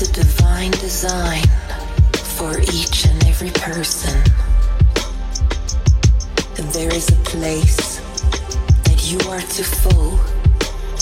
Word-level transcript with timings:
is 0.00 0.10
a 0.10 0.12
divine 0.12 0.70
design 0.72 1.42
for 2.36 2.60
each 2.60 3.06
and 3.06 3.26
every 3.26 3.50
person. 3.50 4.14
And 6.58 6.68
there 6.72 6.92
is 6.92 7.08
a 7.08 7.16
place 7.24 8.00
that 8.84 9.10
you 9.10 9.18
are 9.30 9.40
to 9.40 9.64
fill 9.64 10.10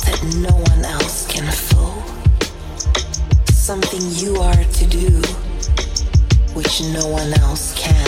that 0.04 0.20
no 0.36 0.54
one 0.54 0.84
else 0.84 1.26
can 1.26 1.50
fill. 1.50 2.02
Something 3.52 4.02
you 4.22 4.40
are 4.40 4.62
to 4.62 4.86
do 4.86 5.10
which 6.54 6.82
no 6.92 7.08
one 7.08 7.32
else 7.40 7.74
can. 7.74 8.06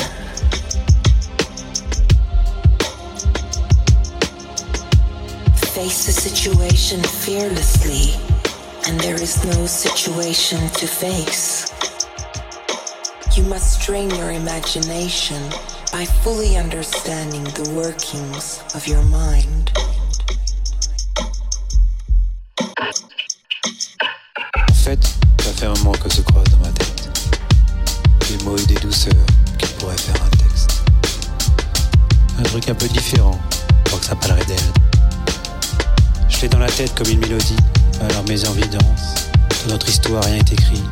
Face 5.75 6.06
the 6.06 6.12
situation 6.12 7.03
fearlessly, 7.03 8.36
and 8.89 9.01
there 9.01 9.20
is 9.20 9.45
no 9.45 9.67
situation 9.67 10.61
to 10.70 10.87
face. 10.87 11.73
You 13.37 13.43
must 13.45 13.83
train 13.83 14.11
your 14.11 14.31
imagination 14.31 15.43
by 15.93 16.05
fully 16.23 16.56
understanding 16.56 17.45
the 17.45 17.69
workings 17.75 18.62
of 18.75 18.87
your 18.87 19.03
mind. 19.03 19.70
En 24.69 24.75
fait, 24.75 25.03
ça 25.43 25.53
fait 25.53 25.67
un 25.67 25.75
moment 25.75 25.93
que 25.93 26.09
se 26.09 26.21
croise 26.21 26.45
dans 26.50 26.59
ma 26.59 26.73
tête. 26.73 27.09
Des 28.28 28.45
mots 28.45 28.56
et 28.56 28.67
des 28.67 28.75
douceurs 28.77 29.12
qui 29.59 29.67
pourraient 29.78 29.97
faire 29.97 30.23
un 30.23 30.31
texte. 30.37 30.83
Un 32.39 32.43
truc 32.45 32.69
un 32.69 32.75
peu 32.75 32.87
différent, 32.89 33.39
pour 33.87 33.98
que 33.98 34.06
ça 34.06 34.15
parlerait 34.15 34.45
d'elle. 34.45 34.73
Je 36.28 36.43
l'ai 36.43 36.48
dans 36.48 36.61
la 36.61 36.71
tête 36.71 36.95
comme 36.95 37.09
une 37.09 37.21
mélodie, 37.21 37.56
mes 38.29 38.49
envies 38.49 38.69
dansent. 38.69 39.29
Dans 39.65 39.73
notre 39.73 39.89
histoire, 39.89 40.25
rien 40.25 40.35
n'est 40.35 40.53
écrit. 40.53 40.83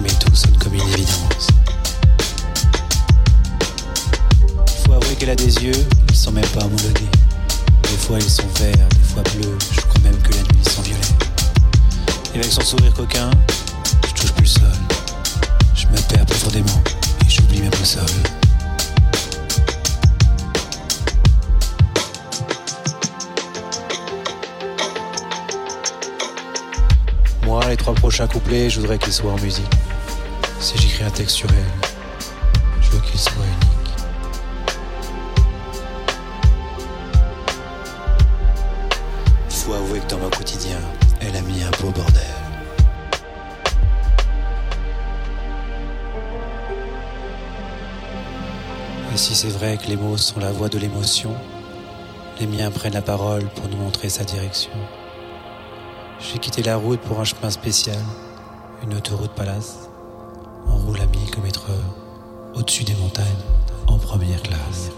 Mais 0.00 0.08
tout 0.08 0.34
sonne 0.34 0.56
comme 0.58 0.74
une 0.74 0.80
évidence. 0.80 1.48
Il 4.66 4.84
faut 4.84 4.92
avouer 4.92 5.14
qu'elle 5.16 5.30
a 5.30 5.36
des 5.36 5.54
yeux, 5.62 5.86
ils 6.08 6.16
sont 6.16 6.32
même 6.32 6.46
pas 6.48 6.64
homologués. 6.64 7.10
Des 7.82 7.96
fois 7.98 8.18
ils 8.18 8.30
sont 8.30 8.46
verts, 8.58 8.88
des 8.88 9.08
fois 9.12 9.22
bleus, 9.34 9.58
je 9.72 9.80
crois 9.80 10.00
même 10.02 10.16
que 10.22 10.32
la 10.32 10.42
nuit 10.42 10.60
ils 10.64 10.70
sont 10.70 10.82
violets. 10.82 11.00
Et 12.34 12.38
avec 12.38 12.50
son 12.50 12.62
sourire 12.62 12.94
coquin, 12.94 13.30
je 14.06 14.12
touche 14.20 14.32
plus 14.32 14.42
le 14.42 14.48
sol. 14.48 14.99
Les 27.70 27.76
trois 27.76 27.94
prochains 27.94 28.26
couplets, 28.26 28.68
je 28.68 28.80
voudrais 28.80 28.98
qu'ils 28.98 29.12
soient 29.12 29.30
en 29.30 29.38
musique. 29.38 29.70
Si 30.58 30.76
j'écris 30.76 31.04
un 31.04 31.10
texte 31.10 31.36
sur 31.36 31.48
elle, 31.50 31.90
je 32.82 32.90
veux 32.90 32.98
qu'il 33.00 33.18
soit 33.18 33.32
unique. 33.32 33.90
Faut 39.50 39.72
avouer 39.72 40.00
que 40.00 40.10
dans 40.10 40.18
mon 40.18 40.30
quotidien, 40.30 40.78
elle 41.20 41.36
a 41.36 41.42
mis 41.42 41.62
un 41.62 41.70
beau 41.80 41.90
bordel. 41.90 42.22
Et 49.14 49.16
si 49.16 49.36
c'est 49.36 49.48
vrai 49.48 49.76
que 49.76 49.86
les 49.86 49.96
mots 49.96 50.16
sont 50.16 50.40
la 50.40 50.50
voix 50.50 50.68
de 50.68 50.78
l'émotion, 50.78 51.34
les 52.40 52.48
miens 52.48 52.72
prennent 52.72 52.94
la 52.94 53.02
parole 53.02 53.44
pour 53.44 53.68
nous 53.68 53.76
montrer 53.76 54.08
sa 54.08 54.24
direction. 54.24 54.72
J'ai 56.22 56.38
quitté 56.38 56.62
la 56.62 56.76
route 56.76 57.00
pour 57.00 57.18
un 57.20 57.24
chemin 57.24 57.50
spécial, 57.50 57.96
une 58.82 58.94
autoroute 58.94 59.32
palace. 59.32 59.88
On 60.68 60.76
roule 60.76 61.00
à 61.00 61.06
1000 61.06 61.30
km 61.30 61.70
heure, 61.70 61.94
au-dessus 62.54 62.84
des 62.84 62.94
montagnes, 62.94 63.24
en 63.86 63.98
première 63.98 64.42
classe. 64.42 64.90